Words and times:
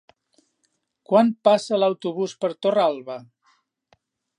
Quan 1.11 1.29
passa 1.49 1.81
l'autobús 1.83 2.37
per 2.43 2.53
Torralba? 2.67 3.23